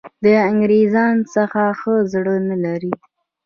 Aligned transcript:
د 0.23 0.25
انګرېزانو 0.49 1.23
څخه 1.35 1.61
ښه 1.79 1.95
زړه 2.13 2.35
نه 2.49 2.57
لري. 2.65 2.93